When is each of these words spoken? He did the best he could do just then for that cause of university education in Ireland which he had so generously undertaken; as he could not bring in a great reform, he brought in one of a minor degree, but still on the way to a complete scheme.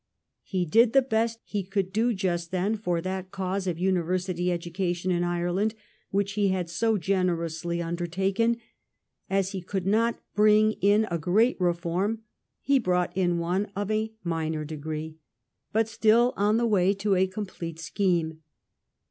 He 0.41 0.65
did 0.65 0.93
the 0.93 1.03
best 1.03 1.41
he 1.43 1.63
could 1.63 1.93
do 1.93 2.11
just 2.15 2.49
then 2.49 2.75
for 2.75 3.01
that 3.01 3.29
cause 3.29 3.67
of 3.67 3.77
university 3.77 4.51
education 4.51 5.11
in 5.11 5.23
Ireland 5.23 5.75
which 6.09 6.31
he 6.31 6.47
had 6.47 6.71
so 6.71 6.97
generously 6.97 7.83
undertaken; 7.83 8.57
as 9.29 9.51
he 9.51 9.61
could 9.61 9.85
not 9.85 10.19
bring 10.33 10.71
in 10.81 11.05
a 11.11 11.19
great 11.19 11.55
reform, 11.61 12.23
he 12.61 12.79
brought 12.79 13.15
in 13.15 13.37
one 13.37 13.67
of 13.75 13.91
a 13.91 14.11
minor 14.23 14.65
degree, 14.65 15.17
but 15.71 15.87
still 15.87 16.33
on 16.35 16.57
the 16.57 16.65
way 16.65 16.95
to 16.95 17.13
a 17.13 17.27
complete 17.27 17.77
scheme. 17.79 18.41